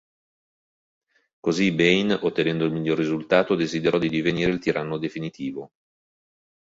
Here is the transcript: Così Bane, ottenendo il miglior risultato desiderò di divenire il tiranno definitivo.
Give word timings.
Così 1.39 1.71
Bane, 1.73 2.15
ottenendo 2.15 2.65
il 2.65 2.71
miglior 2.71 2.97
risultato 2.97 3.53
desiderò 3.53 3.99
di 3.99 4.09
divenire 4.09 4.49
il 4.49 4.57
tiranno 4.57 4.97
definitivo. 4.97 5.73